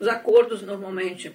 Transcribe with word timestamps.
Os 0.00 0.08
acordos, 0.08 0.62
normalmente, 0.62 1.30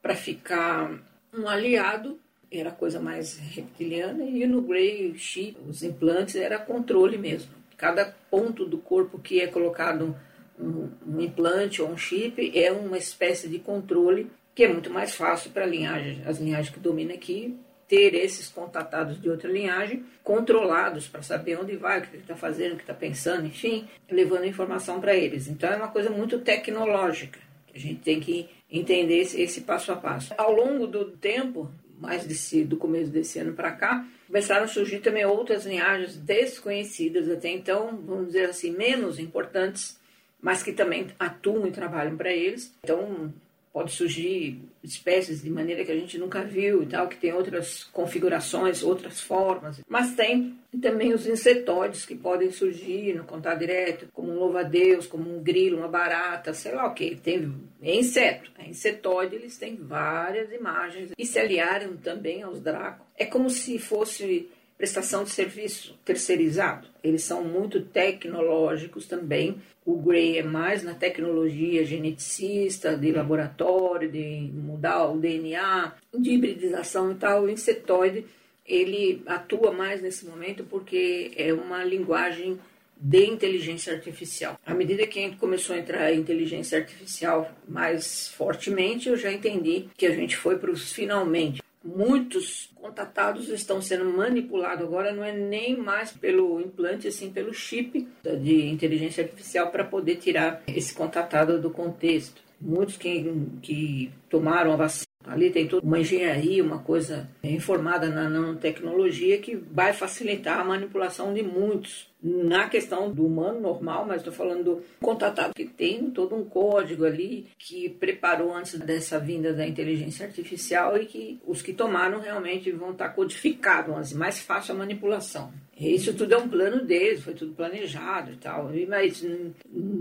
para 0.00 0.16
ficar 0.16 0.90
um 1.34 1.46
aliado, 1.46 2.18
era 2.50 2.70
coisa 2.70 2.98
mais 2.98 3.36
reptiliana, 3.36 4.24
e 4.24 4.46
no 4.46 4.62
Grey 4.62 5.14
Chip, 5.18 5.58
os 5.68 5.82
implantes, 5.82 6.34
era 6.36 6.58
controle 6.58 7.18
mesmo. 7.18 7.52
Cada 7.76 8.06
ponto 8.30 8.64
do 8.64 8.78
corpo 8.78 9.18
que 9.18 9.42
é 9.42 9.46
colocado 9.46 10.16
um, 10.58 10.88
um 11.06 11.20
implante 11.20 11.82
ou 11.82 11.90
um 11.90 11.96
chip 11.98 12.58
é 12.58 12.72
uma 12.72 12.96
espécie 12.96 13.48
de 13.48 13.58
controle 13.58 14.30
que 14.54 14.64
é 14.64 14.72
muito 14.72 14.90
mais 14.90 15.14
fácil 15.14 15.50
para 15.50 15.66
linhagem, 15.66 16.22
as 16.26 16.38
linhagens 16.38 16.74
que 16.74 16.80
dominam 16.80 17.14
aqui 17.14 17.56
ter 17.86 18.14
esses 18.14 18.48
contatados 18.48 19.20
de 19.20 19.30
outra 19.30 19.50
linhagem 19.50 20.04
controlados 20.24 21.06
para 21.06 21.22
saber 21.22 21.58
onde 21.60 21.76
vai, 21.76 22.00
o 22.00 22.02
que 22.02 22.16
está 22.16 22.34
fazendo, 22.34 22.72
o 22.72 22.76
que 22.76 22.82
está 22.82 22.92
pensando, 22.92 23.46
enfim, 23.46 23.86
levando 24.10 24.46
informação 24.46 25.00
para 25.00 25.14
eles. 25.14 25.46
Então 25.46 25.70
é 25.70 25.76
uma 25.76 25.88
coisa 25.88 26.10
muito 26.10 26.40
tecnológica 26.40 27.47
a 27.74 27.78
gente 27.78 28.00
tem 28.00 28.20
que 28.20 28.48
entender 28.70 29.18
esse, 29.18 29.40
esse 29.40 29.62
passo 29.62 29.92
a 29.92 29.96
passo. 29.96 30.34
Ao 30.36 30.52
longo 30.52 30.86
do 30.86 31.06
tempo, 31.12 31.70
mais 31.98 32.24
desse, 32.24 32.64
do 32.64 32.76
começo 32.76 33.10
desse 33.10 33.38
ano 33.38 33.52
para 33.52 33.72
cá, 33.72 34.06
começaram 34.26 34.64
a 34.64 34.68
surgir 34.68 35.00
também 35.00 35.24
outras 35.24 35.64
linhagens 35.64 36.16
desconhecidas 36.16 37.28
até 37.30 37.48
então, 37.50 37.98
vamos 38.04 38.28
dizer 38.28 38.50
assim, 38.50 38.70
menos 38.70 39.18
importantes, 39.18 39.98
mas 40.40 40.62
que 40.62 40.72
também 40.72 41.08
atuam 41.18 41.66
e 41.66 41.72
trabalham 41.72 42.16
para 42.16 42.32
eles. 42.32 42.72
Então, 42.84 43.32
pode 43.72 43.92
surgir 43.92 44.60
espécies 44.82 45.42
de 45.42 45.50
maneira 45.50 45.84
que 45.84 45.92
a 45.92 45.96
gente 45.96 46.18
nunca 46.18 46.42
viu 46.42 46.82
e 46.82 46.86
tal, 46.86 47.08
que 47.08 47.16
tem 47.16 47.32
outras 47.32 47.84
configurações, 47.84 48.82
outras 48.82 49.20
formas. 49.20 49.80
Mas 49.88 50.14
tem 50.14 50.58
também 50.80 51.12
os 51.12 51.26
insetóides 51.26 52.04
que 52.04 52.14
podem 52.14 52.50
surgir 52.50 53.14
no 53.14 53.24
contato 53.24 53.58
direto, 53.58 54.08
como 54.12 54.32
um 54.32 54.38
louva-a-Deus, 54.38 55.06
como 55.06 55.34
um 55.34 55.42
grilo, 55.42 55.78
uma 55.78 55.88
barata, 55.88 56.52
sei 56.54 56.74
lá 56.74 56.86
o 56.86 56.94
que. 56.94 57.16
Tem 57.16 57.52
é 57.82 57.94
inseto. 57.94 58.50
É 58.58 58.68
insetóide, 58.68 59.36
eles 59.36 59.56
têm 59.56 59.76
várias 59.76 60.52
imagens 60.52 61.12
e 61.16 61.26
se 61.26 61.38
aliaram 61.38 61.96
também 61.96 62.42
aos 62.42 62.60
dracos. 62.60 63.06
É 63.16 63.24
como 63.24 63.48
se 63.50 63.78
fosse 63.78 64.48
prestação 64.78 65.24
de 65.24 65.30
serviço 65.30 65.98
terceirizado. 66.04 66.86
Eles 67.02 67.24
são 67.24 67.42
muito 67.42 67.80
tecnológicos 67.80 69.06
também. 69.06 69.60
O 69.84 69.96
Gray 69.96 70.38
é 70.38 70.42
mais 70.42 70.84
na 70.84 70.94
tecnologia 70.94 71.84
geneticista, 71.84 72.96
de 72.96 73.10
laboratório, 73.10 74.10
de 74.10 74.50
mudar 74.54 75.08
o 75.08 75.18
DNA, 75.18 75.94
de 76.16 76.30
hibridização 76.30 77.10
e 77.10 77.16
tal. 77.16 77.42
O 77.42 77.50
insetoide, 77.50 78.24
ele 78.64 79.20
atua 79.26 79.72
mais 79.72 80.00
nesse 80.00 80.24
momento 80.24 80.62
porque 80.62 81.32
é 81.36 81.52
uma 81.52 81.82
linguagem 81.82 82.58
de 83.00 83.26
inteligência 83.26 83.92
artificial. 83.92 84.58
À 84.66 84.74
medida 84.74 85.06
que 85.06 85.24
a 85.24 85.36
começou 85.36 85.74
a 85.74 85.78
entrar 85.78 86.12
em 86.12 86.20
inteligência 86.20 86.78
artificial 86.78 87.50
mais 87.68 88.28
fortemente, 88.28 89.08
eu 89.08 89.16
já 89.16 89.32
entendi 89.32 89.86
que 89.96 90.06
a 90.06 90.10
gente 90.10 90.36
foi 90.36 90.58
para 90.58 90.70
os 90.70 90.92
finalmente 90.92 91.62
muitos 91.84 92.70
contatados 92.74 93.48
estão 93.48 93.80
sendo 93.80 94.04
manipulados 94.04 94.84
agora, 94.84 95.12
não 95.12 95.24
é 95.24 95.32
nem 95.32 95.76
mais 95.76 96.12
pelo 96.12 96.60
implante, 96.60 97.08
assim 97.08 97.30
pelo 97.30 97.52
chip 97.54 98.06
de 98.22 98.66
inteligência 98.66 99.24
artificial 99.24 99.70
para 99.70 99.84
poder 99.84 100.16
tirar 100.16 100.62
esse 100.66 100.94
contatado 100.94 101.60
do 101.60 101.70
contexto. 101.70 102.42
Muitos 102.60 102.96
que, 102.96 103.32
que 103.62 104.10
tomaram 104.28 104.72
a 104.72 104.76
vacina 104.76 105.07
Ali 105.28 105.50
tem 105.50 105.68
toda 105.68 105.86
uma 105.86 106.00
engenharia, 106.00 106.64
uma 106.64 106.78
coisa 106.78 107.28
informada 107.44 108.08
na 108.08 108.28
nanotecnologia 108.28 109.38
que 109.38 109.54
vai 109.54 109.92
facilitar 109.92 110.58
a 110.58 110.64
manipulação 110.64 111.34
de 111.34 111.42
muitos. 111.42 112.08
Na 112.20 112.68
questão 112.68 113.12
do 113.12 113.24
humano 113.24 113.60
normal, 113.60 114.04
mas 114.04 114.16
estou 114.16 114.32
falando 114.32 114.64
do 114.64 114.82
contatado 115.00 115.54
que 115.54 115.66
tem 115.66 116.10
todo 116.10 116.34
um 116.34 116.44
código 116.44 117.04
ali 117.04 117.46
que 117.56 117.90
preparou 117.90 118.52
antes 118.52 118.76
dessa 118.76 119.20
vinda 119.20 119.52
da 119.52 119.64
inteligência 119.64 120.26
artificial 120.26 120.96
e 120.96 121.06
que 121.06 121.38
os 121.46 121.62
que 121.62 121.72
tomaram 121.72 122.18
realmente 122.18 122.72
vão 122.72 122.90
estar 122.90 123.10
codificados, 123.10 123.94
mas 123.94 124.12
mais 124.12 124.40
fácil 124.40 124.74
a 124.74 124.78
manipulação. 124.78 125.52
Isso 125.78 126.12
tudo 126.12 126.34
é 126.34 126.38
um 126.38 126.48
plano 126.48 126.84
deles, 126.84 127.22
foi 127.22 127.34
tudo 127.34 127.54
planejado 127.54 128.32
e 128.32 128.36
tal. 128.36 128.68
Mas 128.88 129.24